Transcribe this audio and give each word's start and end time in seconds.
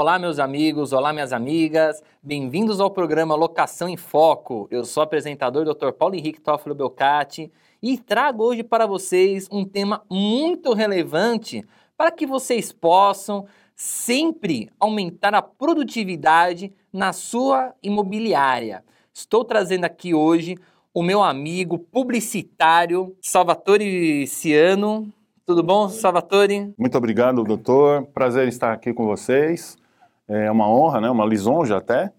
Olá, 0.00 0.16
meus 0.16 0.38
amigos, 0.38 0.92
olá, 0.92 1.12
minhas 1.12 1.32
amigas. 1.32 2.00
Bem-vindos 2.22 2.78
ao 2.78 2.88
programa 2.88 3.34
Locação 3.34 3.88
em 3.88 3.96
Foco. 3.96 4.68
Eu 4.70 4.84
sou 4.84 5.00
o 5.00 5.04
apresentador 5.04 5.64
Dr. 5.64 5.90
Paulo 5.90 6.14
Henrique 6.14 6.40
Toffolo 6.40 6.72
Belcati 6.72 7.50
e 7.82 7.98
trago 7.98 8.44
hoje 8.44 8.62
para 8.62 8.86
vocês 8.86 9.48
um 9.50 9.64
tema 9.64 10.04
muito 10.08 10.72
relevante 10.72 11.66
para 11.96 12.12
que 12.12 12.28
vocês 12.28 12.70
possam 12.70 13.44
sempre 13.74 14.70
aumentar 14.78 15.34
a 15.34 15.42
produtividade 15.42 16.72
na 16.92 17.12
sua 17.12 17.74
imobiliária. 17.82 18.84
Estou 19.12 19.44
trazendo 19.44 19.84
aqui 19.84 20.14
hoje 20.14 20.56
o 20.94 21.02
meu 21.02 21.24
amigo 21.24 21.76
publicitário 21.76 23.16
Salvatore 23.20 24.28
Ciano. 24.28 25.12
Tudo 25.44 25.60
bom, 25.60 25.88
Salvatore? 25.88 26.72
Muito 26.78 26.96
obrigado, 26.96 27.42
doutor. 27.42 28.06
Prazer 28.14 28.44
em 28.44 28.48
estar 28.48 28.72
aqui 28.72 28.94
com 28.94 29.04
vocês. 29.04 29.76
É 30.28 30.50
uma 30.50 30.68
honra, 30.68 31.00
né? 31.00 31.10
uma 31.10 31.24
lisonja 31.24 31.78
até. 31.78 32.12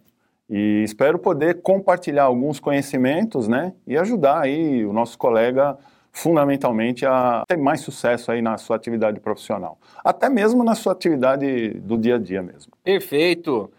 E 0.49 0.83
espero 0.83 1.19
poder 1.19 1.61
compartilhar 1.61 2.23
alguns 2.23 2.59
conhecimentos 2.59 3.47
né? 3.47 3.73
e 3.85 3.95
ajudar 3.97 4.41
aí 4.41 4.83
o 4.83 4.91
nosso 4.91 5.17
colega 5.17 5.77
fundamentalmente 6.11 7.05
a 7.05 7.43
ter 7.47 7.57
mais 7.57 7.81
sucesso 7.81 8.31
aí 8.31 8.41
na 8.41 8.57
sua 8.57 8.75
atividade 8.75 9.19
profissional. 9.19 9.77
Até 10.03 10.27
mesmo 10.27 10.63
na 10.63 10.73
sua 10.73 10.93
atividade 10.93 11.75
do 11.75 11.97
dia 11.97 12.15
a 12.15 12.19
dia 12.19 12.41
mesmo. 12.41 12.73
Perfeito. 12.83 13.71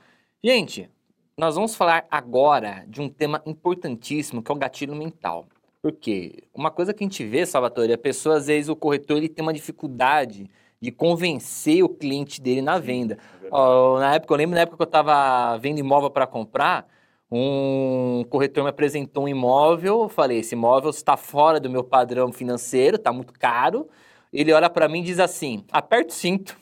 Gente, 0.43 0.89
nós 1.37 1.57
vamos 1.57 1.75
falar 1.75 2.07
agora 2.11 2.85
de 2.87 3.01
um 3.01 3.09
tema 3.09 3.43
importantíssimo 3.45 4.43
que 4.43 4.51
é 4.51 4.55
o 4.55 4.59
gatilho 4.59 4.95
mental. 4.95 5.47
Porque 5.83 6.45
uma 6.55 6.71
coisa 6.71 6.93
que 6.93 7.03
a 7.03 7.07
gente 7.07 7.25
vê, 7.25 7.47
Salvatore, 7.47 7.91
é 7.91 7.95
a 7.95 7.99
pessoa, 7.99 8.37
às 8.37 8.47
vezes, 8.47 8.69
o 8.69 8.77
corretor 8.77 9.17
ele 9.17 9.29
tem 9.29 9.43
uma 9.43 9.53
dificuldade 9.53 10.51
de 10.81 10.91
convencer 10.91 11.83
o 11.83 11.89
cliente 11.89 12.41
dele 12.41 12.63
na 12.63 12.79
venda. 12.79 13.19
Oh, 13.51 13.99
na 13.99 14.15
época, 14.15 14.33
eu 14.33 14.39
lembro 14.39 14.55
na 14.55 14.63
época 14.63 14.77
que 14.77 14.83
eu 14.83 14.87
estava 14.87 15.57
vendo 15.59 15.79
imóvel 15.79 16.11
para 16.11 16.27
comprar, 16.27 16.87
um 17.31 18.25
corretor 18.29 18.65
me 18.65 18.71
apresentou 18.71 19.25
um 19.25 19.29
imóvel, 19.29 20.03
eu 20.03 20.09
falei, 20.09 20.39
esse 20.39 20.55
imóvel 20.55 20.91
está 20.91 21.17
fora 21.17 21.61
do 21.61 21.71
meu 21.71 21.85
padrão 21.85 22.33
financeiro, 22.33 22.97
está 22.97 23.13
muito 23.13 23.33
caro. 23.33 23.89
Ele 24.33 24.53
olha 24.53 24.69
para 24.69 24.89
mim 24.89 25.01
e 25.01 25.05
diz 25.05 25.21
assim, 25.21 25.65
aperta 25.71 26.11
o 26.11 26.13
cinto. 26.13 26.57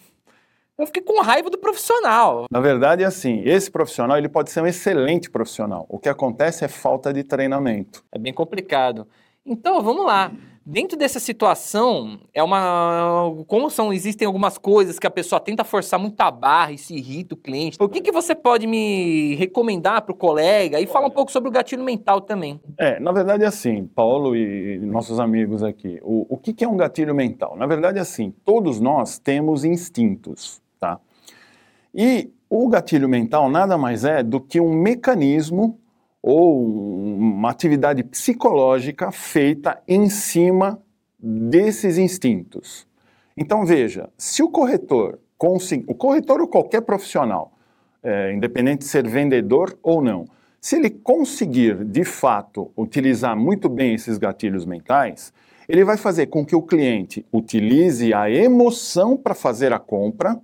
Eu 0.77 0.87
fiquei 0.87 1.03
com 1.03 1.21
raiva 1.21 1.51
do 1.51 1.59
profissional. 1.59 2.47
Na 2.51 2.61
verdade, 2.61 3.03
é 3.03 3.07
assim, 3.07 3.43
esse 3.45 3.71
profissional 3.71 4.17
ele 4.17 4.29
pode 4.29 4.51
ser 4.51 4.61
um 4.61 4.67
excelente 4.67 5.31
profissional. 5.31 5.87
O 5.89 5.99
que 5.99 6.09
acontece 6.09 6.65
é 6.65 6.69
falta 6.69 7.13
de 7.13 7.25
treinamento. 7.25 8.05
É 8.13 8.19
bem 8.19 8.33
complicado. 8.33 9.09
Então, 9.45 9.83
vamos 9.83 10.07
lá. 10.07 10.31
Dentro 10.71 10.99
dessa 10.99 11.19
situação, 11.19 12.21
é 12.35 12.43
uma. 12.43 13.33
Como 13.47 13.71
são, 13.71 13.91
existem 13.91 14.27
algumas 14.27 14.59
coisas 14.59 14.99
que 14.99 15.07
a 15.07 15.11
pessoa 15.11 15.41
tenta 15.41 15.65
forçar 15.65 15.99
muito 15.99 16.21
a 16.21 16.31
barra 16.31 16.73
e 16.73 16.77
se 16.77 16.95
irrita 16.95 17.35
o 17.35 17.39
cliente. 17.39 17.79
O 17.81 17.89
que, 17.89 18.03
que 18.03 18.13
você 18.13 18.35
pode 18.35 18.67
me 18.67 19.35
recomendar 19.37 20.03
para 20.03 20.13
o 20.13 20.15
colega 20.15 20.79
e 20.79 20.87
falar 20.87 21.07
um 21.07 21.11
pouco 21.11 21.33
sobre 21.33 21.49
o 21.49 21.53
gatilho 21.53 21.83
mental 21.83 22.21
também? 22.21 22.61
É, 22.77 23.01
na 23.01 23.13
verdade 23.13 23.45
é 23.45 23.47
assim, 23.47 23.87
Paulo 23.87 24.37
e 24.37 24.79
nossos 24.81 25.19
amigos 25.19 25.63
aqui. 25.63 25.99
O, 26.03 26.35
o 26.35 26.37
que, 26.37 26.53
que 26.53 26.65
é 26.67 26.69
um 26.69 26.77
gatilho 26.77 27.15
mental? 27.15 27.57
Na 27.57 27.67
verdade 27.67 27.97
é 27.97 28.03
assim, 28.03 28.35
todos 28.45 28.79
nós 28.79 29.19
temos 29.19 29.65
instintos. 29.65 30.61
Tá? 30.79 31.01
E 31.95 32.31
o 32.51 32.69
gatilho 32.69 33.09
mental 33.09 33.49
nada 33.49 33.79
mais 33.79 34.05
é 34.05 34.23
do 34.23 34.39
que 34.39 34.61
um 34.61 34.75
mecanismo 34.75 35.81
ou 36.23 36.65
uma 36.65 37.51
atividade 37.51 38.03
psicológica 38.03 39.11
feita 39.11 39.81
em 39.87 40.09
cima 40.09 40.83
desses 41.19 41.99
instintos. 41.99 42.87
Então 43.37 43.65
veja, 43.65 44.09
se 44.17 44.43
o 44.43 44.49
corretor 44.49 45.19
o 45.87 45.95
corretor 45.95 46.41
ou 46.41 46.49
qualquer 46.49 46.83
profissional, 46.83 47.53
é, 48.03 48.33
independente 48.33 48.81
de 48.81 48.87
ser 48.87 49.07
vendedor 49.07 49.79
ou 49.83 50.03
não, 50.03 50.27
se 50.61 50.77
ele 50.77 50.91
conseguir 50.91 51.85
de 51.85 52.05
fato 52.05 52.73
utilizar 52.77 53.37
muito 53.37 53.69
bem 53.69 53.95
esses 53.95 54.19
gatilhos 54.19 54.67
mentais, 54.67 55.33
ele 55.69 55.85
vai 55.85 55.97
fazer 55.97 56.27
com 56.27 56.45
que 56.45 56.57
o 56.57 56.63
cliente 56.63 57.25
utilize 57.33 58.13
a 58.13 58.29
emoção 58.29 59.17
para 59.17 59.35
fazer 59.35 59.73
a 59.73 59.79
compra 59.79 60.41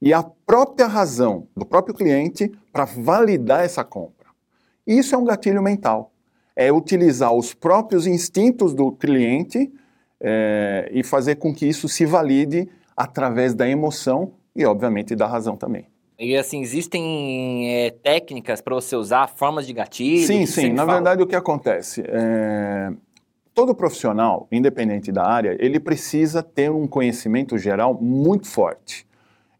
e 0.00 0.12
a 0.12 0.22
própria 0.22 0.86
razão 0.86 1.48
do 1.56 1.66
próprio 1.66 1.94
cliente 1.94 2.52
para 2.72 2.84
validar 2.84 3.64
essa 3.64 3.82
compra. 3.82 4.17
Isso 4.88 5.14
é 5.14 5.18
um 5.18 5.24
gatilho 5.24 5.62
mental. 5.62 6.10
É 6.56 6.72
utilizar 6.72 7.32
os 7.34 7.52
próprios 7.52 8.06
instintos 8.06 8.72
do 8.72 8.90
cliente 8.90 9.70
é, 10.18 10.88
e 10.90 11.04
fazer 11.04 11.36
com 11.36 11.54
que 11.54 11.66
isso 11.66 11.88
se 11.90 12.06
valide 12.06 12.66
através 12.96 13.54
da 13.54 13.68
emoção 13.68 14.32
e, 14.56 14.64
obviamente, 14.64 15.14
da 15.14 15.26
razão 15.26 15.56
também. 15.58 15.86
E 16.18 16.36
assim, 16.36 16.62
existem 16.62 17.70
é, 17.70 17.90
técnicas 17.90 18.62
para 18.62 18.74
você 18.74 18.96
usar, 18.96 19.28
formas 19.28 19.66
de 19.66 19.74
gatilho? 19.74 20.26
Sim, 20.26 20.46
sim. 20.46 20.72
Na 20.72 20.84
fala? 20.84 20.94
verdade, 20.94 21.22
o 21.22 21.26
que 21.26 21.36
acontece? 21.36 22.02
É, 22.08 22.90
todo 23.54 23.74
profissional, 23.74 24.48
independente 24.50 25.12
da 25.12 25.24
área, 25.24 25.56
ele 25.60 25.78
precisa 25.78 26.42
ter 26.42 26.70
um 26.70 26.88
conhecimento 26.88 27.58
geral 27.58 27.94
muito 27.94 28.48
forte. 28.48 29.06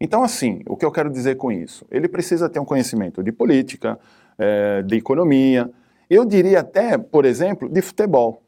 Então, 0.01 0.23
assim, 0.23 0.61
o 0.67 0.75
que 0.75 0.83
eu 0.83 0.91
quero 0.91 1.09
dizer 1.09 1.35
com 1.35 1.51
isso? 1.51 1.85
Ele 1.91 2.07
precisa 2.07 2.49
ter 2.49 2.59
um 2.59 2.65
conhecimento 2.65 3.21
de 3.21 3.31
política, 3.31 3.99
é, 4.39 4.81
de 4.81 4.95
economia, 4.95 5.69
eu 6.09 6.25
diria 6.25 6.61
até, 6.61 6.97
por 6.97 7.25
exemplo, 7.25 7.67
de 7.67 7.81
futebol. 7.81 8.41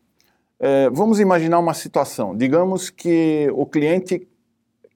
É, 0.59 0.89
vamos 0.89 1.19
imaginar 1.19 1.59
uma 1.59 1.73
situação. 1.73 2.35
Digamos 2.35 2.89
que 2.89 3.49
o 3.53 3.65
cliente 3.65 4.27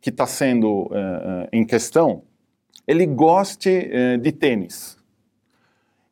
que 0.02 0.10
está 0.10 0.26
sendo 0.26 0.90
é, 0.92 1.50
em 1.52 1.66
questão, 1.66 2.24
ele 2.88 3.06
goste 3.06 3.90
de 4.22 4.32
tênis. 4.32 4.96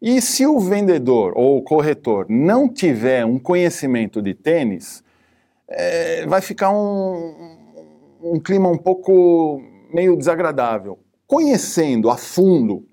E 0.02 0.20
se 0.22 0.46
o 0.46 0.60
vendedor 0.60 1.34
ou 1.36 1.58
o 1.58 1.62
corretor 1.62 2.26
não 2.28 2.68
tiver 2.68 3.24
um 3.26 3.38
conhecimento 3.38 4.22
de 4.22 4.34
tênis, 4.34 5.04
vai 6.28 6.42
ficar 6.42 6.72
um, 6.72 7.56
um 8.24 8.40
clima 8.40 8.70
um 8.70 8.78
pouco 8.78 9.62
meio 9.94 10.18
desagradável. 10.18 10.98
Conhecendo 11.28 12.10
a 12.10 12.18
fundo, 12.18 12.88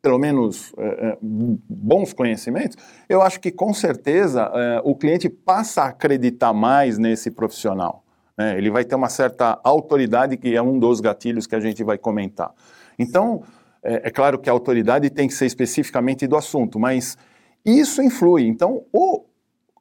pelo 0.00 0.18
menos 0.18 0.72
é, 0.78 1.08
é, 1.08 1.18
bons 1.20 2.12
conhecimentos, 2.12 2.76
eu 3.08 3.20
acho 3.20 3.40
que 3.40 3.50
com 3.50 3.72
certeza 3.74 4.50
é, 4.54 4.80
o 4.84 4.94
cliente 4.94 5.28
passa 5.28 5.82
a 5.82 5.88
acreditar 5.88 6.52
mais 6.52 6.98
nesse 6.98 7.30
profissional. 7.30 8.04
Né? 8.36 8.56
Ele 8.56 8.70
vai 8.70 8.84
ter 8.84 8.94
uma 8.94 9.08
certa 9.08 9.58
autoridade, 9.64 10.36
que 10.36 10.54
é 10.54 10.62
um 10.62 10.78
dos 10.78 11.00
gatilhos 11.00 11.46
que 11.46 11.56
a 11.56 11.60
gente 11.60 11.82
vai 11.82 11.98
comentar. 11.98 12.52
Então, 12.98 13.42
é, 13.82 14.08
é 14.08 14.10
claro 14.10 14.38
que 14.38 14.48
a 14.48 14.52
autoridade 14.52 15.10
tem 15.10 15.26
que 15.26 15.34
ser 15.34 15.46
especificamente 15.46 16.26
do 16.26 16.36
assunto, 16.36 16.78
mas 16.78 17.18
isso 17.64 18.00
influi. 18.00 18.46
Então, 18.46 18.84
o 18.92 19.24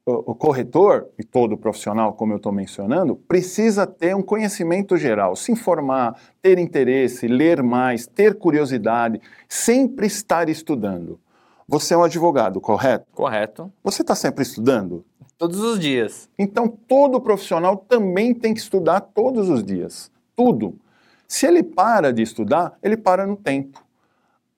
o 0.09 0.33
corretor 0.33 1.09
e 1.19 1.23
todo 1.23 1.57
profissional, 1.57 2.13
como 2.13 2.31
eu 2.31 2.37
estou 2.37 2.51
mencionando, 2.51 3.15
precisa 3.15 3.85
ter 3.85 4.15
um 4.15 4.21
conhecimento 4.21 4.95
geral, 4.95 5.35
se 5.35 5.51
informar, 5.51 6.17
ter 6.41 6.57
interesse, 6.57 7.27
ler 7.27 7.61
mais, 7.61 8.07
ter 8.07 8.35
curiosidade, 8.35 9.19
sempre 9.49 10.07
estar 10.07 10.47
estudando. 10.47 11.19
Você 11.67 11.93
é 11.93 11.97
um 11.97 12.03
advogado, 12.03 12.61
correto? 12.61 13.05
Correto. 13.11 13.69
Você 13.83 14.01
está 14.01 14.15
sempre 14.15 14.43
estudando? 14.43 15.03
Todos 15.37 15.59
os 15.59 15.77
dias. 15.77 16.29
Então, 16.39 16.69
todo 16.69 17.19
profissional 17.19 17.75
também 17.75 18.33
tem 18.33 18.53
que 18.53 18.61
estudar 18.61 19.01
todos 19.01 19.49
os 19.49 19.61
dias. 19.61 20.09
Tudo. 20.33 20.79
Se 21.27 21.45
ele 21.45 21.61
para 21.61 22.13
de 22.13 22.21
estudar, 22.21 22.77
ele 22.81 22.95
para 22.95 23.27
no 23.27 23.35
tempo. 23.35 23.83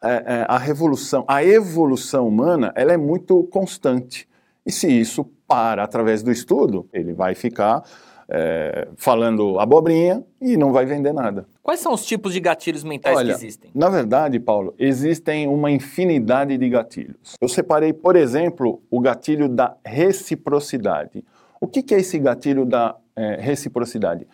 É, 0.02 0.10
é, 0.12 0.46
a 0.48 0.60
revolução, 0.60 1.26
a 1.28 1.44
evolução 1.44 2.28
humana, 2.28 2.72
ela 2.76 2.94
é 2.94 2.98
muito 2.98 3.44
constante. 3.46 4.30
E 4.64 4.72
se 4.72 4.88
isso 4.88 5.26
para 5.50 5.84
através 5.84 6.22
do 6.22 6.32
estudo, 6.32 6.88
ele 6.94 7.12
vai 7.12 7.34
ficar 7.34 7.84
é, 8.30 8.88
falando 8.96 9.60
abobrinha 9.60 10.24
e 10.40 10.56
não 10.56 10.72
vai 10.72 10.86
vender 10.86 11.12
nada. 11.12 11.48
Quais 11.64 11.80
são 11.80 11.92
os 11.92 12.06
tipos 12.06 12.32
de 12.34 12.40
gatilhos 12.40 12.84
mentais 12.84 13.18
Olha, 13.18 13.34
que 13.34 13.40
existem? 13.40 13.72
Na 13.74 13.90
verdade, 13.90 14.40
Paulo, 14.40 14.76
existem 14.78 15.48
uma 15.48 15.72
infinidade 15.72 16.56
de 16.56 16.70
gatilhos. 16.70 17.36
Eu 17.42 17.50
separei, 17.50 17.92
por 17.92 18.16
exemplo, 18.16 18.82
o 18.92 19.00
gatilho 19.00 19.50
da 19.50 19.76
reciprocidade. 19.84 21.26
O 21.60 21.68
que, 21.68 21.82
que 21.82 21.96
é 21.96 22.00
esse 22.00 22.20
gatilho 22.20 22.66
da 22.66 22.96
é, 23.16 23.42
reciprocidade? 23.42 24.28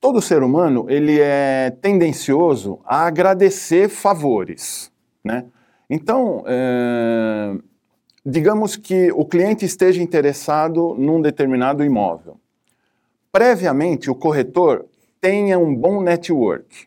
Todo 0.00 0.22
ser 0.22 0.42
humano 0.42 0.86
ele 0.88 1.20
é 1.20 1.70
tendencioso 1.70 2.80
a 2.84 3.06
agradecer 3.06 3.88
favores, 3.88 4.90
né? 5.22 5.44
Então, 5.88 6.42
é, 6.46 7.54
digamos 8.24 8.76
que 8.76 9.12
o 9.12 9.24
cliente 9.24 9.64
esteja 9.64 10.02
interessado 10.02 10.94
num 10.98 11.20
determinado 11.20 11.84
imóvel. 11.84 12.38
Previamente, 13.30 14.10
o 14.10 14.14
corretor 14.14 14.86
tenha 15.20 15.58
um 15.58 15.74
bom 15.74 16.02
network. 16.02 16.86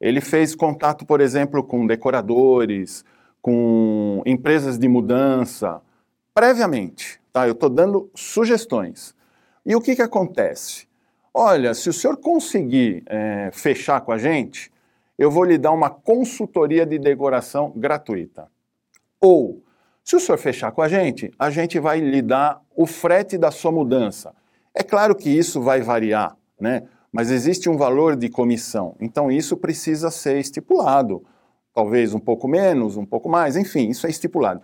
Ele 0.00 0.20
fez 0.20 0.54
contato, 0.54 1.06
por 1.06 1.20
exemplo, 1.20 1.62
com 1.62 1.86
decoradores, 1.86 3.04
com 3.40 4.22
empresas 4.26 4.78
de 4.78 4.88
mudança, 4.88 5.80
previamente. 6.34 7.20
Tá? 7.32 7.46
Eu 7.46 7.52
estou 7.52 7.70
dando 7.70 8.10
sugestões. 8.14 9.14
E 9.64 9.74
o 9.74 9.80
que, 9.80 9.96
que 9.96 10.02
acontece? 10.02 10.86
Olha, 11.32 11.72
se 11.74 11.88
o 11.88 11.92
senhor 11.92 12.16
conseguir 12.16 13.02
é, 13.06 13.50
fechar 13.52 14.00
com 14.00 14.12
a 14.12 14.18
gente, 14.18 14.70
eu 15.18 15.30
vou 15.30 15.44
lhe 15.44 15.56
dar 15.56 15.72
uma 15.72 15.88
consultoria 15.88 16.84
de 16.84 16.98
decoração 16.98 17.72
gratuita. 17.74 18.48
Ou, 19.20 19.62
se 20.06 20.14
o 20.14 20.20
senhor 20.20 20.38
fechar 20.38 20.70
com 20.70 20.80
a 20.80 20.88
gente, 20.88 21.32
a 21.36 21.50
gente 21.50 21.80
vai 21.80 21.98
lhe 21.98 22.22
dar 22.22 22.62
o 22.76 22.86
frete 22.86 23.36
da 23.36 23.50
sua 23.50 23.72
mudança. 23.72 24.32
É 24.72 24.80
claro 24.80 25.16
que 25.16 25.28
isso 25.28 25.60
vai 25.60 25.80
variar, 25.82 26.36
né? 26.60 26.84
Mas 27.10 27.28
existe 27.28 27.68
um 27.68 27.76
valor 27.76 28.14
de 28.14 28.28
comissão. 28.28 28.94
Então 29.00 29.32
isso 29.32 29.56
precisa 29.56 30.08
ser 30.08 30.38
estipulado. 30.38 31.24
Talvez 31.74 32.14
um 32.14 32.20
pouco 32.20 32.46
menos, 32.46 32.96
um 32.96 33.04
pouco 33.04 33.28
mais, 33.28 33.56
enfim, 33.56 33.88
isso 33.88 34.06
é 34.06 34.10
estipulado. 34.10 34.62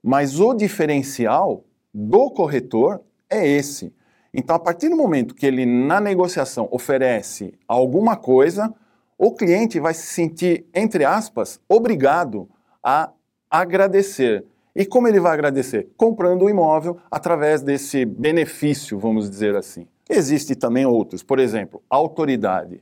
Mas 0.00 0.38
o 0.38 0.54
diferencial 0.54 1.64
do 1.92 2.30
corretor 2.30 3.00
é 3.28 3.44
esse. 3.44 3.92
Então, 4.32 4.54
a 4.54 4.60
partir 4.60 4.88
do 4.88 4.96
momento 4.96 5.34
que 5.34 5.44
ele, 5.44 5.66
na 5.66 6.00
negociação, 6.00 6.68
oferece 6.70 7.52
alguma 7.66 8.14
coisa, 8.14 8.72
o 9.18 9.32
cliente 9.32 9.80
vai 9.80 9.92
se 9.92 10.06
sentir, 10.06 10.66
entre 10.72 11.04
aspas, 11.04 11.58
obrigado 11.68 12.48
a 12.80 13.10
agradecer. 13.50 14.44
E 14.78 14.86
como 14.86 15.08
ele 15.08 15.18
vai 15.18 15.32
agradecer? 15.32 15.88
Comprando 15.96 16.44
o 16.44 16.48
imóvel 16.48 16.98
através 17.10 17.62
desse 17.62 18.04
benefício, 18.04 18.96
vamos 18.96 19.28
dizer 19.28 19.56
assim. 19.56 19.88
Existem 20.08 20.56
também 20.56 20.86
outros, 20.86 21.20
por 21.20 21.40
exemplo, 21.40 21.82
autoridade. 21.90 22.80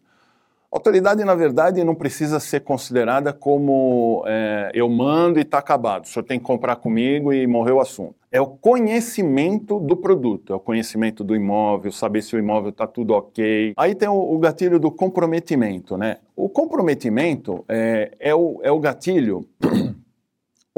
Autoridade, 0.71 1.25
na 1.25 1.35
verdade, 1.35 1.83
não 1.83 1.95
precisa 1.95 2.39
ser 2.39 2.61
considerada 2.61 3.33
como 3.33 4.23
é, 4.27 4.71
eu 4.75 4.91
mando 4.91 5.39
e 5.39 5.43
está 5.43 5.57
acabado, 5.57 6.05
o 6.05 6.07
senhor 6.07 6.25
tem 6.25 6.39
que 6.39 6.45
comprar 6.45 6.77
comigo 6.77 7.33
e 7.33 7.47
morreu 7.47 7.77
o 7.77 7.81
assunto. 7.81 8.15
É 8.31 8.39
o 8.39 8.47
conhecimento 8.47 9.81
do 9.81 9.97
produto, 9.97 10.53
é 10.53 10.57
o 10.57 10.61
conhecimento 10.61 11.25
do 11.25 11.35
imóvel, 11.35 11.91
saber 11.91 12.21
se 12.21 12.37
o 12.37 12.39
imóvel 12.39 12.71
está 12.71 12.87
tudo 12.87 13.15
ok. 13.15 13.73
Aí 13.75 13.95
tem 13.95 14.07
o, 14.07 14.35
o, 14.35 14.39
gatilho 14.39 14.79
do 14.79 14.91
comprometimento, 14.91 15.97
né? 15.97 16.19
O 16.37 16.47
comprometimento 16.47 17.65
é, 17.67 18.13
é, 18.21 18.35
o, 18.35 18.61
é 18.63 18.71
o 18.71 18.79
gatilho 18.79 19.47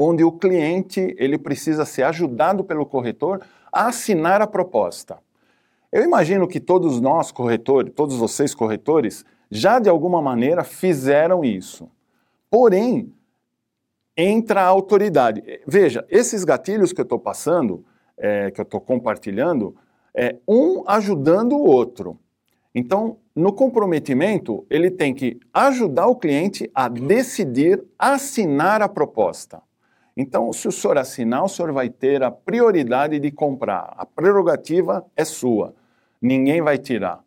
onde 0.01 0.23
o 0.23 0.31
cliente 0.31 1.13
ele 1.19 1.37
precisa 1.37 1.83
ser 1.83 2.03
ajudado 2.03 2.63
pelo 2.63 2.85
corretor 2.85 3.41
a 3.69 3.87
assinar 3.87 4.41
a 4.41 4.47
proposta. 4.47 5.17
Eu 5.91 6.05
imagino 6.05 6.47
que 6.47 6.59
todos 6.59 7.01
nós, 7.01 7.33
corretores, 7.33 7.91
todos 7.93 8.15
vocês, 8.15 8.55
corretores, 8.55 9.25
já 9.51 9.77
de 9.77 9.89
alguma 9.89 10.21
maneira 10.21 10.63
fizeram 10.63 11.43
isso. 11.43 11.89
Porém, 12.49 13.13
entra 14.15 14.61
a 14.61 14.67
autoridade. 14.67 15.43
Veja, 15.67 16.05
esses 16.09 16.45
gatilhos 16.45 16.93
que 16.93 17.01
eu 17.01 17.03
estou 17.03 17.19
passando, 17.19 17.83
é, 18.17 18.51
que 18.51 18.61
eu 18.61 18.63
estou 18.63 18.79
compartilhando, 18.79 19.75
é 20.15 20.37
um 20.47 20.83
ajudando 20.87 21.53
o 21.53 21.65
outro. 21.65 22.17
Então, 22.73 23.17
no 23.35 23.51
comprometimento, 23.51 24.65
ele 24.69 24.89
tem 24.89 25.13
que 25.13 25.39
ajudar 25.53 26.07
o 26.07 26.15
cliente 26.15 26.69
a 26.73 26.87
decidir 26.87 27.83
assinar 27.97 28.81
a 28.81 28.87
proposta. 28.87 29.61
Então, 30.15 30.51
se 30.51 30.67
o 30.67 30.71
senhor 30.71 30.97
assinar, 30.97 31.43
o 31.43 31.49
senhor 31.49 31.71
vai 31.71 31.89
ter 31.89 32.23
a 32.23 32.31
prioridade 32.31 33.19
de 33.19 33.31
comprar. 33.31 33.93
A 33.97 34.05
prerrogativa 34.05 35.05
é 35.15 35.23
sua. 35.23 35.73
Ninguém 36.21 36.61
vai 36.61 36.77
tirar. 36.77 37.23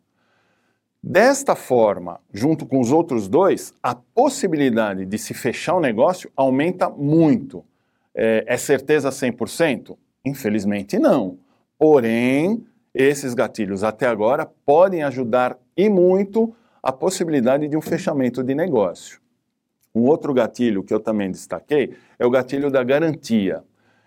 Desta 1.01 1.53
forma, 1.53 2.19
junto 2.33 2.65
com 2.65 2.79
os 2.79 2.91
outros 2.91 3.27
dois, 3.27 3.73
a 3.83 3.93
possibilidade 3.93 5.05
de 5.05 5.17
se 5.17 5.33
fechar 5.33 5.75
o 5.75 5.81
negócio 5.81 6.31
aumenta 6.35 6.89
muito. 6.89 7.65
É, 8.15 8.45
é 8.47 8.57
certeza 8.57 9.09
100%? 9.09 9.97
Infelizmente 10.23 10.97
não. 10.97 11.37
Porém, 11.77 12.65
esses 12.93 13.33
gatilhos 13.33 13.83
até 13.83 14.07
agora 14.07 14.45
podem 14.65 15.03
ajudar 15.03 15.57
e 15.75 15.89
muito 15.89 16.55
a 16.81 16.91
possibilidade 16.91 17.67
de 17.67 17.75
um 17.75 17.81
fechamento 17.81 18.43
de 18.43 18.55
negócio. 18.55 19.19
Um 19.95 20.03
outro 20.03 20.33
gatilho 20.33 20.83
que 20.83 20.93
eu 20.93 20.99
também 20.99 21.29
destaquei 21.29 21.93
é 22.23 22.25
o 22.25 22.29
gatilho 22.29 22.71
da 22.71 22.83
garantia. 22.83 23.63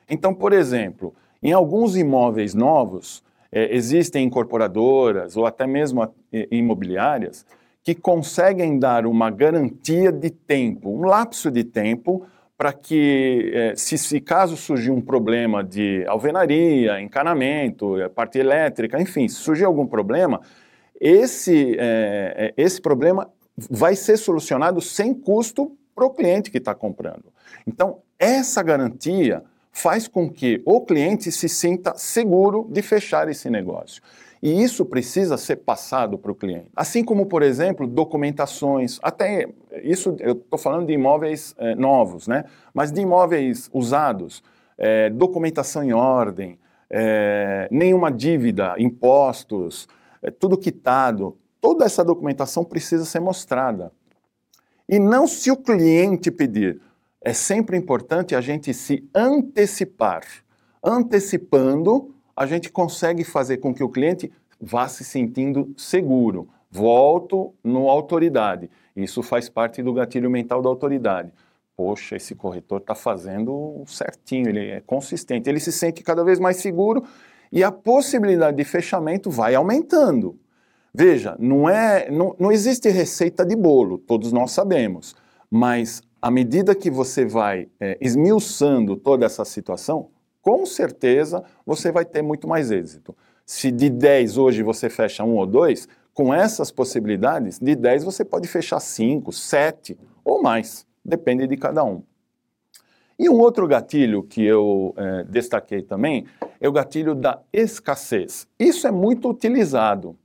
Então, 0.08 0.34
por 0.34 0.52
exemplo, 0.52 1.14
em 1.42 1.52
alguns 1.52 1.96
imóveis 1.96 2.54
novos, 2.54 3.22
é, 3.52 3.74
existem 3.74 4.24
incorporadoras 4.24 5.36
ou 5.36 5.46
até 5.46 5.66
mesmo 5.66 6.02
é, 6.02 6.48
imobiliárias 6.50 7.44
que 7.82 7.94
conseguem 7.94 8.78
dar 8.78 9.06
uma 9.06 9.30
garantia 9.30 10.10
de 10.10 10.30
tempo, 10.30 10.90
um 10.90 11.04
lapso 11.04 11.50
de 11.50 11.62
tempo, 11.62 12.26
para 12.56 12.72
que, 12.72 13.52
é, 13.54 13.76
se, 13.76 13.98
se, 13.98 14.18
caso 14.18 14.56
surgir 14.56 14.90
um 14.90 15.00
problema 15.00 15.62
de 15.62 16.04
alvenaria, 16.06 16.98
encanamento, 17.00 18.00
é, 18.00 18.08
parte 18.08 18.38
elétrica, 18.38 19.00
enfim, 19.00 19.28
se 19.28 19.36
surgir 19.36 19.64
algum 19.64 19.86
problema, 19.86 20.40
esse, 20.98 21.76
é, 21.78 22.52
é 22.56 22.62
esse 22.62 22.80
problema 22.80 23.30
vai 23.70 23.94
ser 23.94 24.16
solucionado 24.16 24.80
sem 24.80 25.14
custo 25.14 25.76
para 25.96 26.04
o 26.04 26.10
cliente 26.10 26.50
que 26.50 26.58
está 26.58 26.74
comprando. 26.74 27.32
Então, 27.66 28.00
essa 28.18 28.62
garantia 28.62 29.42
faz 29.72 30.06
com 30.06 30.30
que 30.30 30.62
o 30.66 30.82
cliente 30.82 31.32
se 31.32 31.48
sinta 31.48 31.94
seguro 31.96 32.68
de 32.70 32.82
fechar 32.82 33.28
esse 33.28 33.48
negócio. 33.48 34.02
E 34.42 34.62
isso 34.62 34.84
precisa 34.84 35.38
ser 35.38 35.56
passado 35.56 36.18
para 36.18 36.30
o 36.30 36.34
cliente. 36.34 36.70
Assim 36.76 37.02
como, 37.02 37.24
por 37.24 37.42
exemplo, 37.42 37.86
documentações, 37.86 38.98
até 39.02 39.48
isso 39.82 40.14
eu 40.20 40.34
estou 40.34 40.58
falando 40.58 40.86
de 40.86 40.92
imóveis 40.92 41.54
é, 41.58 41.74
novos, 41.74 42.28
né? 42.28 42.44
Mas 42.74 42.92
de 42.92 43.00
imóveis 43.00 43.70
usados, 43.72 44.42
é, 44.76 45.08
documentação 45.08 45.82
em 45.82 45.94
ordem, 45.94 46.58
é, 46.90 47.66
nenhuma 47.70 48.12
dívida, 48.12 48.74
impostos, 48.78 49.88
tudo 50.38 50.58
quitado, 50.58 51.36
toda 51.60 51.84
essa 51.84 52.04
documentação 52.04 52.64
precisa 52.64 53.04
ser 53.04 53.20
mostrada. 53.20 53.90
E 54.88 54.98
não 54.98 55.26
se 55.26 55.50
o 55.50 55.56
cliente 55.56 56.30
pedir. 56.30 56.80
É 57.20 57.32
sempre 57.32 57.76
importante 57.76 58.34
a 58.34 58.40
gente 58.40 58.72
se 58.72 59.08
antecipar. 59.14 60.22
Antecipando, 60.82 62.14
a 62.36 62.46
gente 62.46 62.70
consegue 62.70 63.24
fazer 63.24 63.56
com 63.56 63.74
que 63.74 63.82
o 63.82 63.88
cliente 63.88 64.30
vá 64.60 64.86
se 64.88 65.04
sentindo 65.04 65.74
seguro. 65.76 66.48
Volto 66.70 67.52
no 67.64 67.88
autoridade. 67.88 68.70
Isso 68.94 69.22
faz 69.22 69.48
parte 69.48 69.82
do 69.82 69.92
gatilho 69.92 70.30
mental 70.30 70.62
da 70.62 70.68
autoridade. 70.68 71.32
Poxa, 71.76 72.16
esse 72.16 72.34
corretor 72.34 72.80
está 72.80 72.94
fazendo 72.94 73.82
certinho, 73.86 74.48
ele 74.48 74.70
é 74.70 74.80
consistente, 74.80 75.50
ele 75.50 75.60
se 75.60 75.72
sente 75.72 76.02
cada 76.02 76.24
vez 76.24 76.38
mais 76.38 76.58
seguro 76.58 77.04
e 77.52 77.62
a 77.62 77.70
possibilidade 77.70 78.56
de 78.56 78.64
fechamento 78.64 79.30
vai 79.30 79.54
aumentando. 79.54 80.38
Veja, 80.98 81.36
não, 81.38 81.68
é, 81.68 82.10
não, 82.10 82.34
não 82.38 82.50
existe 82.50 82.88
receita 82.88 83.44
de 83.44 83.54
bolo, 83.54 83.98
todos 83.98 84.32
nós 84.32 84.52
sabemos, 84.52 85.14
mas 85.50 86.02
à 86.22 86.30
medida 86.30 86.74
que 86.74 86.90
você 86.90 87.26
vai 87.26 87.68
é, 87.78 87.98
esmiuçando 88.00 88.96
toda 88.96 89.26
essa 89.26 89.44
situação, 89.44 90.08
com 90.40 90.64
certeza 90.64 91.44
você 91.66 91.92
vai 91.92 92.06
ter 92.06 92.22
muito 92.22 92.48
mais 92.48 92.70
êxito. 92.70 93.14
Se 93.44 93.70
de 93.70 93.90
10 93.90 94.38
hoje 94.38 94.62
você 94.62 94.88
fecha 94.88 95.22
um 95.22 95.36
ou 95.36 95.44
dois, 95.46 95.86
com 96.14 96.32
essas 96.32 96.70
possibilidades, 96.70 97.58
de 97.58 97.76
10 97.76 98.02
você 98.02 98.24
pode 98.24 98.48
fechar 98.48 98.80
5, 98.80 99.30
7 99.34 99.98
ou 100.24 100.40
mais, 100.40 100.86
depende 101.04 101.46
de 101.46 101.58
cada 101.58 101.84
um. 101.84 102.02
E 103.18 103.28
um 103.28 103.38
outro 103.38 103.68
gatilho 103.68 104.22
que 104.22 104.42
eu 104.42 104.94
é, 104.96 105.24
destaquei 105.24 105.82
também 105.82 106.24
é 106.58 106.66
o 106.66 106.72
gatilho 106.72 107.14
da 107.14 107.38
escassez. 107.52 108.48
Isso 108.58 108.86
é 108.86 108.90
muito 108.90 109.28
utilizado. 109.28 110.16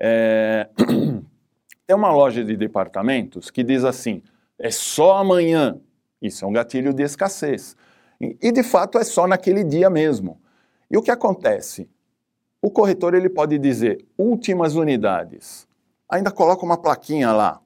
É... 0.00 0.68
Tem 1.86 1.94
uma 1.94 2.12
loja 2.12 2.42
de 2.42 2.56
departamentos 2.56 3.50
que 3.50 3.62
diz 3.62 3.84
assim: 3.84 4.22
é 4.58 4.70
só 4.70 5.18
amanhã. 5.18 5.78
Isso 6.20 6.44
é 6.44 6.48
um 6.48 6.52
gatilho 6.52 6.94
de 6.94 7.02
escassez. 7.02 7.76
E, 8.20 8.50
de 8.50 8.62
fato 8.62 8.98
é 8.98 9.04
só 9.04 9.26
naquele 9.26 9.62
dia 9.62 9.90
mesmo. 9.90 10.40
E 10.90 10.96
o 10.96 11.02
que 11.02 11.10
acontece? 11.10 11.88
O 12.62 12.70
corretor 12.70 13.12
ele 13.12 13.28
pode 13.28 13.58
dizer 13.58 14.02
últimas 14.16 14.74
unidades. 14.74 15.68
Ainda 16.08 16.30
coloca 16.30 16.64
uma 16.64 16.78
plaquinha 16.78 17.32
lá. 17.32 17.60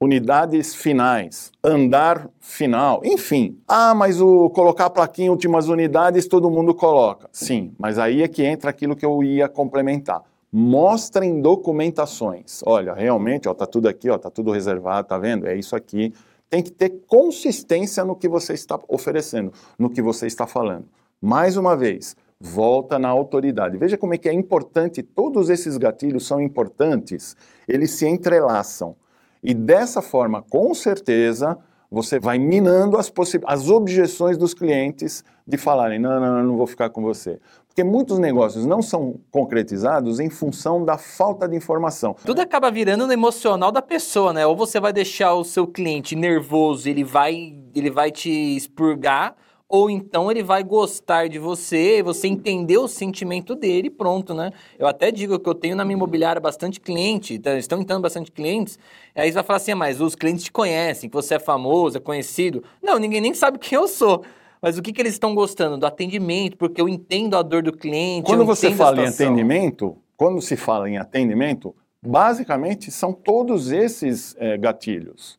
Unidades 0.00 0.74
finais, 0.74 1.52
andar 1.62 2.28
final, 2.40 3.02
enfim. 3.04 3.60
Ah, 3.68 3.94
mas 3.94 4.20
o 4.20 4.48
colocar 4.50 4.86
a 4.86 4.90
plaquinha 4.90 5.30
últimas 5.30 5.68
unidades 5.68 6.26
todo 6.26 6.50
mundo 6.50 6.74
coloca. 6.74 7.28
Sim, 7.32 7.74
mas 7.78 7.98
aí 7.98 8.22
é 8.22 8.28
que 8.28 8.42
entra 8.42 8.70
aquilo 8.70 8.96
que 8.96 9.04
eu 9.04 9.22
ia 9.22 9.48
complementar 9.48 10.22
mostrem 10.56 11.40
documentações. 11.40 12.62
Olha, 12.64 12.94
realmente, 12.94 13.48
ó, 13.48 13.54
tá 13.54 13.66
tudo 13.66 13.88
aqui, 13.88 14.08
ó, 14.08 14.16
tá 14.16 14.30
tudo 14.30 14.52
reservado, 14.52 15.08
tá 15.08 15.18
vendo? 15.18 15.48
É 15.48 15.56
isso 15.56 15.74
aqui. 15.74 16.14
Tem 16.48 16.62
que 16.62 16.70
ter 16.70 16.90
consistência 17.08 18.04
no 18.04 18.14
que 18.14 18.28
você 18.28 18.52
está 18.52 18.78
oferecendo, 18.86 19.52
no 19.76 19.90
que 19.90 20.00
você 20.00 20.28
está 20.28 20.46
falando. 20.46 20.84
Mais 21.20 21.56
uma 21.56 21.76
vez, 21.76 22.14
volta 22.38 23.00
na 23.00 23.08
autoridade. 23.08 23.76
Veja 23.76 23.98
como 23.98 24.14
é 24.14 24.18
que 24.18 24.28
é 24.28 24.32
importante, 24.32 25.02
todos 25.02 25.50
esses 25.50 25.76
gatilhos 25.76 26.24
são 26.24 26.40
importantes, 26.40 27.36
eles 27.66 27.90
se 27.90 28.06
entrelaçam. 28.06 28.94
E 29.42 29.54
dessa 29.54 30.00
forma, 30.00 30.40
com 30.40 30.72
certeza, 30.72 31.58
você 31.90 32.20
vai 32.20 32.38
minando 32.38 32.96
as, 32.96 33.12
as 33.44 33.68
objeções 33.68 34.38
dos 34.38 34.54
clientes 34.54 35.24
de 35.44 35.56
falarem: 35.56 35.98
não, 35.98 36.20
não, 36.20 36.36
não, 36.36 36.44
não 36.44 36.56
vou 36.56 36.66
ficar 36.66 36.90
com 36.90 37.02
você. 37.02 37.40
Porque 37.74 37.82
muitos 37.82 38.20
negócios 38.20 38.64
não 38.64 38.80
são 38.80 39.18
concretizados 39.32 40.20
em 40.20 40.30
função 40.30 40.84
da 40.84 40.96
falta 40.96 41.48
de 41.48 41.56
informação. 41.56 42.14
Tudo 42.24 42.40
acaba 42.40 42.70
virando 42.70 43.04
no 43.04 43.12
emocional 43.12 43.72
da 43.72 43.82
pessoa, 43.82 44.32
né? 44.32 44.46
Ou 44.46 44.54
você 44.54 44.78
vai 44.78 44.92
deixar 44.92 45.34
o 45.34 45.42
seu 45.42 45.66
cliente 45.66 46.14
nervoso, 46.14 46.88
ele 46.88 47.02
vai, 47.02 47.52
ele 47.74 47.90
vai 47.90 48.12
te 48.12 48.30
expurgar, 48.30 49.34
ou 49.68 49.90
então 49.90 50.30
ele 50.30 50.40
vai 50.40 50.62
gostar 50.62 51.28
de 51.28 51.40
você, 51.40 52.00
você 52.00 52.28
entender 52.28 52.78
o 52.78 52.86
sentimento 52.86 53.56
dele 53.56 53.90
pronto, 53.90 54.34
né? 54.34 54.52
Eu 54.78 54.86
até 54.86 55.10
digo 55.10 55.36
que 55.36 55.48
eu 55.48 55.54
tenho 55.54 55.74
na 55.74 55.84
minha 55.84 55.96
imobiliária 55.96 56.40
bastante 56.40 56.80
cliente, 56.80 57.40
tá, 57.40 57.58
estão 57.58 57.80
entrando 57.80 58.02
bastante 58.02 58.30
clientes, 58.30 58.78
aí 59.16 59.28
você 59.28 59.34
vai 59.34 59.42
falar 59.42 59.56
assim, 59.56 59.72
ah, 59.72 59.76
mas 59.76 60.00
os 60.00 60.14
clientes 60.14 60.44
te 60.44 60.52
conhecem, 60.52 61.10
que 61.10 61.16
você 61.16 61.34
é 61.34 61.38
famoso, 61.40 61.96
é 61.96 62.00
conhecido. 62.00 62.62
Não, 62.80 63.00
ninguém 63.00 63.20
nem 63.20 63.34
sabe 63.34 63.58
quem 63.58 63.76
eu 63.76 63.88
sou. 63.88 64.22
Mas 64.64 64.78
o 64.78 64.82
que, 64.82 64.94
que 64.94 65.02
eles 65.02 65.12
estão 65.12 65.34
gostando? 65.34 65.76
Do 65.76 65.84
atendimento, 65.84 66.56
porque 66.56 66.80
eu 66.80 66.88
entendo 66.88 67.36
a 67.36 67.42
dor 67.42 67.62
do 67.62 67.70
cliente. 67.70 68.24
Quando 68.24 68.46
você 68.46 68.70
fala 68.70 69.02
em 69.02 69.06
atendimento, 69.06 69.94
quando 70.16 70.40
se 70.40 70.56
fala 70.56 70.88
em 70.88 70.96
atendimento, 70.96 71.74
basicamente 72.00 72.90
são 72.90 73.12
todos 73.12 73.70
esses 73.70 74.34
é, 74.38 74.56
gatilhos. 74.56 75.38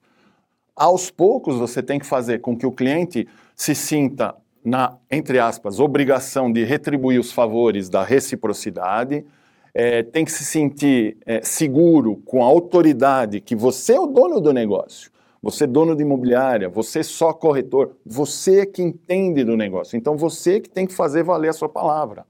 Aos 0.75 1.09
poucos 1.09 1.55
você 1.55 1.81
tem 1.81 1.97
que 1.97 2.05
fazer 2.05 2.39
com 2.39 2.55
que 2.55 2.67
o 2.67 2.71
cliente 2.71 3.27
se 3.55 3.73
sinta 3.73 4.35
na, 4.63 4.95
entre 5.09 5.39
aspas, 5.39 5.79
obrigação 5.79 6.51
de 6.51 6.63
retribuir 6.63 7.19
os 7.19 7.31
favores 7.31 7.89
da 7.89 8.03
reciprocidade, 8.03 9.25
é, 9.73 10.03
tem 10.03 10.23
que 10.23 10.31
se 10.31 10.45
sentir 10.45 11.17
é, 11.25 11.41
seguro 11.41 12.17
com 12.25 12.43
a 12.43 12.45
autoridade 12.45 13.41
que 13.41 13.55
você 13.55 13.93
é 13.93 13.99
o 13.99 14.05
dono 14.05 14.39
do 14.39 14.53
negócio. 14.53 15.09
Você 15.45 15.65
é 15.65 15.67
dono 15.67 15.95
de 15.95 16.01
imobiliária, 16.01 16.67
você 16.67 17.01
é 17.01 17.03
só 17.03 17.31
corretor, 17.31 17.95
você 18.03 18.61
é 18.61 18.65
que 18.65 18.81
entende 18.81 19.43
do 19.43 19.55
negócio. 19.55 19.95
Então 19.95 20.17
você 20.17 20.59
que 20.59 20.67
tem 20.67 20.87
que 20.87 20.93
fazer 20.95 21.21
valer 21.21 21.49
a 21.49 21.53
sua 21.53 21.69
palavra, 21.69 22.25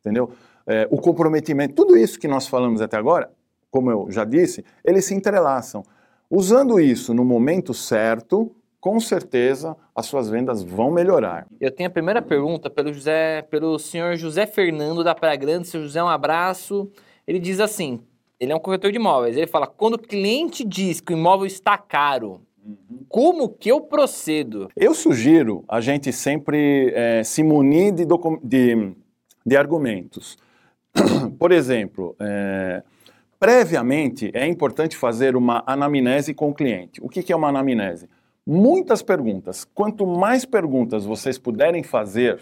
entendeu? 0.00 0.30
É, 0.66 0.88
o 0.90 0.96
comprometimento, 0.96 1.74
tudo 1.74 1.94
isso 1.94 2.18
que 2.18 2.26
nós 2.26 2.48
falamos 2.48 2.80
até 2.80 2.96
agora, 2.96 3.30
como 3.70 3.90
eu 3.90 4.06
já 4.10 4.24
disse, 4.24 4.64
eles 4.82 5.04
se 5.04 5.14
entrelaçam. 5.14 5.84
Usando 6.30 6.80
isso 6.80 7.12
no 7.12 7.22
momento 7.22 7.74
certo, 7.74 8.50
com 8.80 8.98
certeza 8.98 9.76
as 9.94 10.06
suas 10.06 10.30
vendas 10.30 10.62
vão 10.62 10.90
melhorar. 10.90 11.46
Eu 11.60 11.70
tenho 11.70 11.90
a 11.90 11.92
primeira 11.92 12.22
pergunta 12.22 12.70
pelo 12.70 12.94
José, 12.94 13.42
pelo 13.42 13.78
senhor 13.78 14.16
José 14.16 14.46
Fernando 14.46 15.04
da 15.04 15.14
Praia 15.14 15.36
Grande. 15.36 15.68
Senhor 15.68 15.82
José, 15.82 16.02
um 16.02 16.08
abraço. 16.08 16.90
Ele 17.26 17.38
diz 17.38 17.60
assim: 17.60 18.00
ele 18.40 18.52
é 18.52 18.56
um 18.56 18.60
corretor 18.60 18.90
de 18.90 18.96
imóveis. 18.96 19.36
Ele 19.36 19.46
fala: 19.46 19.66
quando 19.66 19.94
o 19.94 19.98
cliente 19.98 20.64
diz 20.64 20.98
que 20.98 21.12
o 21.12 21.16
imóvel 21.16 21.46
está 21.46 21.76
caro, 21.76 22.40
como 23.08 23.48
que 23.48 23.70
eu 23.70 23.80
procedo? 23.80 24.68
Eu 24.76 24.94
sugiro 24.94 25.64
a 25.68 25.80
gente 25.80 26.12
sempre 26.12 26.92
é, 26.94 27.22
se 27.22 27.42
munir 27.42 27.92
de, 27.92 28.04
de, 28.42 28.92
de 29.44 29.56
argumentos. 29.56 30.38
Por 31.38 31.52
exemplo, 31.52 32.14
é, 32.20 32.82
previamente 33.38 34.30
é 34.34 34.46
importante 34.46 34.96
fazer 34.96 35.36
uma 35.36 35.62
anamnese 35.66 36.34
com 36.34 36.50
o 36.50 36.54
cliente. 36.54 37.00
O 37.02 37.08
que, 37.08 37.22
que 37.22 37.32
é 37.32 37.36
uma 37.36 37.48
anamnese? 37.48 38.08
Muitas 38.46 39.02
perguntas. 39.02 39.64
Quanto 39.64 40.06
mais 40.06 40.44
perguntas 40.44 41.04
vocês 41.04 41.38
puderem 41.38 41.82
fazer, 41.82 42.40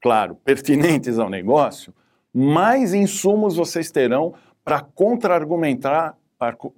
claro, 0.00 0.34
pertinentes 0.44 1.18
ao 1.18 1.30
negócio, 1.30 1.92
mais 2.32 2.92
insumos 2.92 3.56
vocês 3.56 3.90
terão 3.90 4.34
para 4.64 4.80
contra-argumentar 4.80 6.16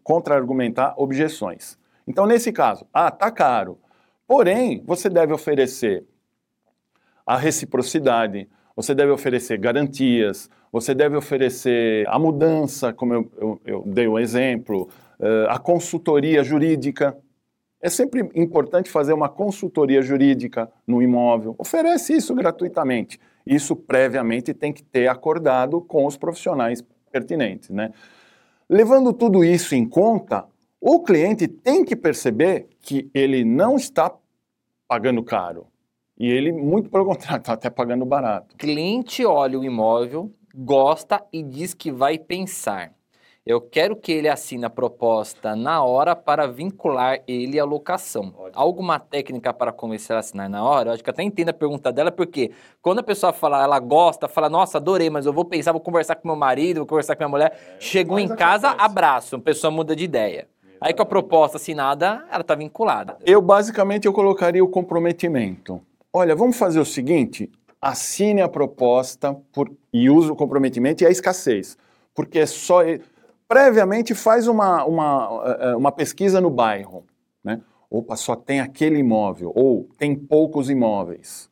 contra 0.03 0.95
objeções. 0.97 1.79
Então, 2.11 2.27
nesse 2.27 2.51
caso, 2.51 2.85
ah, 2.93 3.09
tá 3.09 3.31
caro. 3.31 3.79
Porém, 4.27 4.83
você 4.85 5.09
deve 5.09 5.33
oferecer 5.33 6.05
a 7.25 7.37
reciprocidade, 7.37 8.49
você 8.75 8.97
deve 8.97 9.13
oferecer 9.13 9.57
garantias, 9.59 10.51
você 10.73 10.93
deve 10.93 11.17
oferecer 11.17 12.05
a 12.09 12.19
mudança, 12.19 12.93
como 12.93 13.15
eu, 13.15 13.33
eu, 13.39 13.61
eu 13.65 13.83
dei 13.87 14.09
o 14.09 14.15
um 14.15 14.19
exemplo, 14.19 14.89
uh, 15.21 15.51
a 15.51 15.59
consultoria 15.61 16.43
jurídica. 16.43 17.17
É 17.81 17.89
sempre 17.89 18.29
importante 18.35 18.91
fazer 18.91 19.13
uma 19.13 19.29
consultoria 19.29 20.03
jurídica 20.03 20.69
no 20.85 21.01
imóvel. 21.01 21.55
Oferece 21.59 22.13
isso 22.15 22.35
gratuitamente. 22.35 23.21
Isso 23.47 23.77
previamente 23.77 24.53
tem 24.53 24.73
que 24.73 24.83
ter 24.83 25.07
acordado 25.07 25.81
com 25.81 26.07
os 26.07 26.17
profissionais 26.17 26.83
pertinentes. 27.13 27.71
Né? 27.71 27.93
Levando 28.69 29.13
tudo 29.13 29.45
isso 29.45 29.77
em 29.77 29.89
conta, 29.89 30.45
o 30.81 31.03
cliente 31.03 31.47
tem 31.47 31.85
que 31.85 31.95
perceber 31.95 32.69
que 32.81 33.11
ele 33.13 33.45
não 33.45 33.77
está 33.77 34.13
pagando 34.89 35.23
caro. 35.23 35.67
E 36.19 36.29
ele, 36.29 36.53
muito 36.53 36.91
pelo 36.91 37.05
contrário, 37.05 37.41
está 37.41 37.53
até 37.55 37.69
pagando 37.71 38.05
barato. 38.05 38.57
Cliente 38.57 39.25
olha 39.25 39.59
o 39.59 39.65
imóvel, 39.65 40.33
gosta 40.55 41.23
e 41.33 41.43
diz 41.43 41.75
que 41.75 41.93
vai 41.93 42.19
pensar. 42.19 42.93
Eu 43.45 43.61
quero 43.61 43.97
que 43.97 44.13
ele 44.13 44.29
assine 44.29 44.67
a 44.67 44.71
proposta 44.71 45.57
na 45.57 45.83
hora 45.83 46.15
para 46.15 46.47
vincular 46.47 47.21
ele 47.27 47.59
à 47.59 47.65
locação. 47.65 48.35
Ótimo. 48.37 48.51
Alguma 48.53 48.99
técnica 49.01 49.53
para 49.53 49.73
convencer 49.73 50.15
a 50.15 50.19
assinar 50.19 50.49
na 50.49 50.63
hora? 50.63 50.91
Eu 50.91 50.95
acho 50.95 51.03
que 51.03 51.09
até 51.09 51.23
entendo 51.23 51.49
a 51.49 51.55
pergunta 51.55 51.91
dela, 51.91 52.13
porque 52.13 52.53
quando 52.83 52.99
a 52.99 53.03
pessoa 53.03 53.33
fala, 53.33 53.63
ela 53.63 53.79
gosta, 53.79 54.29
fala, 54.29 54.51
nossa, 54.51 54.77
adorei, 54.77 55.09
mas 55.09 55.25
eu 55.25 55.33
vou 55.33 55.45
pensar, 55.47 55.73
vou 55.73 55.81
conversar 55.81 56.17
com 56.17 56.29
meu 56.29 56.37
marido, 56.37 56.79
vou 56.79 56.87
conversar 56.87 57.17
com 57.17 57.23
minha 57.23 57.31
mulher. 57.31 57.53
É, 57.53 57.81
Chegou 57.81 58.19
em 58.19 58.29
casa, 58.29 58.69
acontece. 58.69 58.91
abraço, 58.91 59.37
a 59.37 59.41
pessoa 59.41 59.71
muda 59.71 59.97
de 59.97 60.05
ideia. 60.05 60.47
Aí 60.81 60.95
com 60.95 61.03
a 61.03 61.07
proposta 61.07 61.59
assinada, 61.59 62.25
ela 62.31 62.41
está 62.41 62.55
vinculada. 62.55 63.19
Eu 63.25 63.43
basicamente 63.43 64.07
eu 64.07 64.13
colocaria 64.13 64.65
o 64.65 64.69
comprometimento. 64.69 65.81
Olha, 66.11 66.35
vamos 66.35 66.57
fazer 66.57 66.81
o 66.81 66.87
seguinte: 66.87 67.51
assine 67.81 68.41
a 68.41 68.49
proposta 68.49 69.35
por, 69.53 69.71
e 69.93 70.09
use 70.09 70.31
o 70.31 70.37
comprometimento 70.37 71.05
e 71.05 71.07
a 71.07 71.11
escassez. 71.11 71.77
Porque 72.15 72.39
é 72.39 72.47
só. 72.47 72.81
Previamente 73.47 74.15
faz 74.15 74.47
uma, 74.47 74.85
uma, 74.85 75.57
eh, 75.59 75.75
uma 75.75 75.91
pesquisa 75.91 76.41
no 76.41 76.51
bairro. 76.51 77.05
Né? 77.43 77.61
Opa, 77.91 78.15
só 78.15 78.37
tem 78.37 78.61
aquele 78.61 79.01
imóvel, 79.01 79.51
ou 79.57 79.89
tem 79.99 80.15
poucos 80.15 80.71
imóveis. 80.71 81.51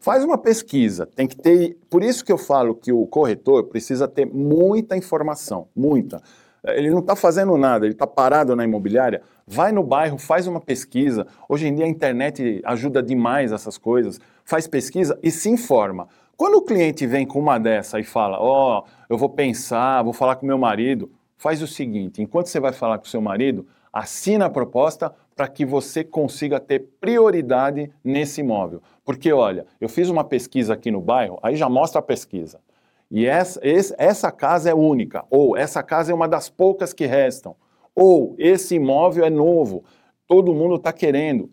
Faz 0.00 0.24
uma 0.24 0.38
pesquisa, 0.38 1.04
tem 1.04 1.26
que 1.28 1.36
ter. 1.36 1.76
Por 1.90 2.02
isso 2.02 2.24
que 2.24 2.32
eu 2.32 2.38
falo 2.38 2.74
que 2.74 2.90
o 2.90 3.06
corretor 3.06 3.64
precisa 3.64 4.08
ter 4.08 4.24
muita 4.24 4.96
informação, 4.96 5.68
muita 5.76 6.22
ele 6.68 6.90
não 6.90 7.00
está 7.00 7.14
fazendo 7.14 7.56
nada, 7.56 7.86
ele 7.86 7.94
está 7.94 8.06
parado 8.06 8.56
na 8.56 8.64
imobiliária, 8.64 9.22
vai 9.46 9.72
no 9.72 9.82
bairro, 9.82 10.18
faz 10.18 10.46
uma 10.46 10.60
pesquisa. 10.60 11.26
Hoje 11.48 11.68
em 11.68 11.74
dia 11.74 11.84
a 11.84 11.88
internet 11.88 12.60
ajuda 12.64 13.02
demais 13.02 13.52
essas 13.52 13.78
coisas. 13.78 14.20
Faz 14.44 14.66
pesquisa 14.66 15.18
e 15.22 15.30
se 15.30 15.48
informa. 15.48 16.08
Quando 16.36 16.56
o 16.56 16.62
cliente 16.62 17.06
vem 17.06 17.26
com 17.26 17.38
uma 17.38 17.58
dessa 17.58 17.98
e 17.98 18.04
fala, 18.04 18.38
ó, 18.38 18.80
oh, 18.80 18.84
eu 19.08 19.16
vou 19.16 19.30
pensar, 19.30 20.02
vou 20.02 20.12
falar 20.12 20.36
com 20.36 20.44
meu 20.44 20.58
marido, 20.58 21.10
faz 21.36 21.62
o 21.62 21.66
seguinte: 21.66 22.20
enquanto 22.20 22.48
você 22.48 22.60
vai 22.60 22.72
falar 22.72 22.98
com 22.98 23.06
seu 23.06 23.20
marido, 23.20 23.66
assina 23.92 24.46
a 24.46 24.50
proposta 24.50 25.14
para 25.34 25.48
que 25.48 25.64
você 25.64 26.04
consiga 26.04 26.60
ter 26.60 26.80
prioridade 27.00 27.90
nesse 28.04 28.40
imóvel. 28.40 28.82
Porque, 29.04 29.32
olha, 29.32 29.66
eu 29.80 29.88
fiz 29.88 30.08
uma 30.08 30.24
pesquisa 30.24 30.74
aqui 30.74 30.90
no 30.90 31.00
bairro, 31.00 31.38
aí 31.42 31.56
já 31.56 31.68
mostra 31.68 32.00
a 32.00 32.02
pesquisa. 32.02 32.60
E 33.10 33.26
essa, 33.26 33.60
essa 33.98 34.32
casa 34.32 34.70
é 34.70 34.74
única, 34.74 35.24
ou 35.30 35.56
essa 35.56 35.82
casa 35.82 36.10
é 36.10 36.14
uma 36.14 36.28
das 36.28 36.48
poucas 36.48 36.92
que 36.92 37.06
restam, 37.06 37.54
ou 37.94 38.34
esse 38.38 38.74
imóvel 38.74 39.24
é 39.24 39.30
novo, 39.30 39.84
todo 40.26 40.52
mundo 40.52 40.74
está 40.74 40.92
querendo. 40.92 41.50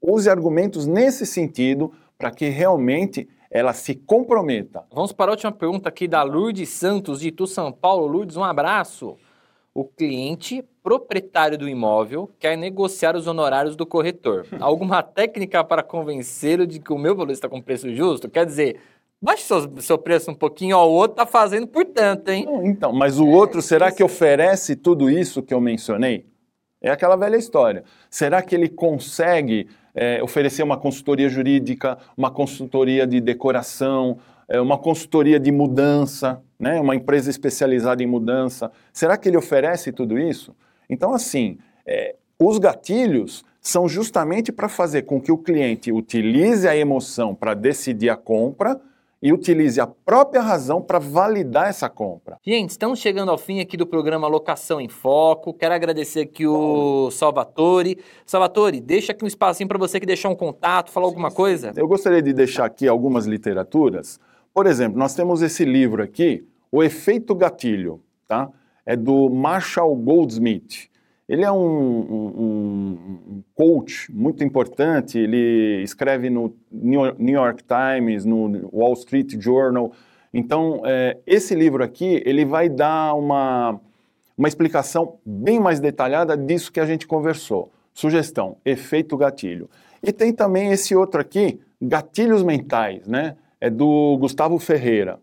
Use 0.00 0.28
argumentos 0.28 0.86
nesse 0.86 1.26
sentido 1.26 1.92
para 2.18 2.30
que 2.30 2.48
realmente 2.48 3.28
ela 3.50 3.72
se 3.72 3.94
comprometa. 3.94 4.84
Vamos 4.92 5.12
para 5.12 5.30
a 5.30 5.34
última 5.34 5.52
pergunta 5.52 5.88
aqui 5.88 6.08
da 6.08 6.22
Lourdes 6.22 6.68
Santos, 6.68 7.20
de 7.20 7.28
Itu, 7.28 7.46
São 7.46 7.72
Paulo. 7.72 8.06
Lourdes, 8.06 8.36
um 8.36 8.44
abraço. 8.44 9.16
O 9.72 9.84
cliente 9.84 10.64
proprietário 10.82 11.58
do 11.58 11.68
imóvel 11.68 12.30
quer 12.38 12.56
negociar 12.56 13.14
os 13.14 13.26
honorários 13.26 13.76
do 13.76 13.84
corretor. 13.84 14.46
Alguma 14.58 15.02
técnica 15.04 15.62
para 15.62 15.82
convencê-lo 15.82 16.66
de 16.66 16.80
que 16.80 16.92
o 16.92 16.98
meu 16.98 17.14
valor 17.14 17.32
está 17.32 17.48
com 17.48 17.60
preço 17.60 17.94
justo? 17.94 18.28
Quer 18.28 18.46
dizer, 18.46 18.80
Baixe 19.20 19.44
seu, 19.44 19.80
seu 19.80 19.98
preço 19.98 20.30
um 20.30 20.34
pouquinho, 20.34 20.76
ó, 20.76 20.86
o 20.86 20.92
outro 20.92 21.16
tá 21.16 21.26
fazendo 21.26 21.66
por 21.66 21.84
tanto, 21.86 22.30
hein? 22.30 22.44
Não, 22.44 22.66
então, 22.66 22.92
mas 22.92 23.18
o 23.18 23.26
outro, 23.26 23.62
será 23.62 23.90
que 23.90 24.04
oferece 24.04 24.76
tudo 24.76 25.08
isso 25.08 25.42
que 25.42 25.54
eu 25.54 25.60
mencionei? 25.60 26.26
É 26.82 26.90
aquela 26.90 27.16
velha 27.16 27.36
história. 27.36 27.82
Será 28.10 28.42
que 28.42 28.54
ele 28.54 28.68
consegue 28.68 29.68
é, 29.94 30.22
oferecer 30.22 30.62
uma 30.62 30.76
consultoria 30.76 31.28
jurídica, 31.28 31.96
uma 32.16 32.30
consultoria 32.30 33.06
de 33.06 33.20
decoração, 33.20 34.18
é, 34.46 34.60
uma 34.60 34.76
consultoria 34.76 35.40
de 35.40 35.50
mudança, 35.50 36.42
né? 36.58 36.78
uma 36.78 36.94
empresa 36.94 37.30
especializada 37.30 38.02
em 38.02 38.06
mudança? 38.06 38.70
Será 38.92 39.16
que 39.16 39.28
ele 39.28 39.38
oferece 39.38 39.90
tudo 39.90 40.18
isso? 40.18 40.54
Então, 40.88 41.14
assim, 41.14 41.58
é, 41.86 42.14
os 42.38 42.58
gatilhos 42.58 43.44
são 43.60 43.88
justamente 43.88 44.52
para 44.52 44.68
fazer 44.68 45.02
com 45.02 45.20
que 45.20 45.32
o 45.32 45.38
cliente 45.38 45.90
utilize 45.90 46.68
a 46.68 46.76
emoção 46.76 47.34
para 47.34 47.54
decidir 47.54 48.10
a 48.10 48.16
compra 48.16 48.78
e 49.22 49.32
utilize 49.32 49.80
a 49.80 49.86
própria 49.86 50.42
razão 50.42 50.80
para 50.80 50.98
validar 50.98 51.68
essa 51.68 51.88
compra. 51.88 52.38
Gente, 52.44 52.70
estamos 52.70 52.98
chegando 52.98 53.30
ao 53.30 53.38
fim 53.38 53.60
aqui 53.60 53.76
do 53.76 53.86
programa 53.86 54.28
Locação 54.28 54.80
em 54.80 54.88
Foco. 54.88 55.54
Quero 55.54 55.74
agradecer 55.74 56.20
aqui 56.20 56.46
o 56.46 57.10
Salvatore. 57.10 57.98
Salvatore, 58.24 58.80
deixa 58.80 59.12
aqui 59.12 59.24
um 59.24 59.28
espacinho 59.28 59.68
para 59.68 59.78
você 59.78 59.98
que 59.98 60.06
deixar 60.06 60.28
um 60.28 60.36
contato, 60.36 60.90
falar 60.90 61.06
alguma 61.06 61.30
coisa. 61.30 61.72
Eu 61.76 61.88
gostaria 61.88 62.22
de 62.22 62.32
deixar 62.32 62.66
aqui 62.66 62.86
algumas 62.86 63.26
literaturas. 63.26 64.20
Por 64.52 64.66
exemplo, 64.66 64.98
nós 64.98 65.14
temos 65.14 65.42
esse 65.42 65.64
livro 65.64 66.02
aqui, 66.02 66.46
O 66.70 66.82
Efeito 66.82 67.34
Gatilho, 67.34 68.02
tá? 68.28 68.48
É 68.84 68.96
do 68.96 69.28
Marshall 69.28 69.94
Goldsmith. 69.96 70.88
Ele 71.28 71.44
é 71.44 71.50
um, 71.50 71.58
um, 71.58 72.98
um, 73.28 73.42
coach 73.54 74.12
muito 74.12 74.44
importante, 74.44 75.18
ele 75.18 75.82
escreve 75.82 76.30
no 76.30 76.54
New 76.70 77.34
York 77.34 77.64
Times, 77.64 78.24
no 78.24 78.68
Wall 78.72 78.92
Street 78.92 79.34
Journal. 79.40 79.90
Então, 80.32 80.82
é, 80.84 81.18
esse 81.26 81.54
livro 81.54 81.82
aqui, 81.82 82.22
ele 82.24 82.44
vai 82.44 82.68
dar 82.68 83.14
uma, 83.14 83.80
uma 84.38 84.46
explicação 84.46 85.18
bem 85.26 85.58
mais 85.58 85.80
detalhada 85.80 86.36
disso 86.36 86.70
que 86.70 86.78
a 86.78 86.86
gente 86.86 87.08
conversou. 87.08 87.72
Sugestão, 87.92 88.58
efeito 88.64 89.16
gatilho. 89.16 89.68
E 90.02 90.12
tem 90.12 90.32
também 90.32 90.70
esse 90.70 90.94
outro 90.94 91.20
aqui, 91.20 91.58
Gatilhos 91.80 92.42
Mentais, 92.42 93.06
né? 93.06 93.36
É 93.60 93.68
do 93.68 94.16
Gustavo 94.18 94.58
Ferreira. 94.58 95.18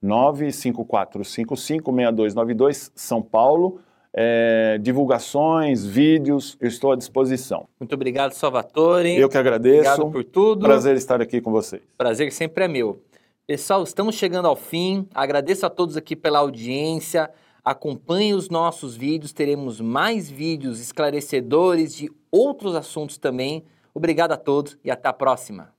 954556292, 0.05 2.93
São 2.95 3.23
Paulo 3.23 3.81
é, 4.19 4.79
divulgações, 4.81 5.85
vídeos, 5.85 6.57
eu 6.59 6.69
estou 6.69 6.91
à 6.91 6.97
disposição. 6.97 7.69
Muito 7.79 7.95
obrigado, 7.95 8.33
Salvatore. 8.33 9.15
Eu 9.15 9.29
que 9.29 9.37
agradeço. 9.37 9.91
Obrigado 9.91 10.11
por 10.11 10.25
tudo. 10.25 10.65
Prazer 10.65 10.97
estar 10.97 11.21
aqui 11.21 11.39
com 11.43 11.53
vocês. 11.53 11.83
Prazer 11.99 12.33
sempre 12.33 12.65
é 12.65 12.69
meu. 12.69 13.03
Pessoal, 13.47 13.83
estamos 13.83 14.15
chegando 14.15 14.49
ao 14.49 14.57
fim. 14.57 15.07
Agradeço 15.15 15.67
a 15.67 15.71
todos 15.71 15.99
aqui 15.99 16.17
pela 16.17 16.39
audiência. 16.39 17.31
Acompanhe 17.63 18.33
os 18.33 18.49
nossos 18.49 18.97
vídeos, 18.97 19.33
teremos 19.33 19.81
mais 19.81 20.31
vídeos 20.31 20.81
esclarecedores 20.81 21.95
de 21.95 22.11
outros 22.31 22.75
assuntos 22.75 23.19
também. 23.19 23.65
Obrigado 23.93 24.33
a 24.33 24.37
todos 24.37 24.79
e 24.83 24.91
até 24.91 25.09
a 25.09 25.13
próxima. 25.13 25.75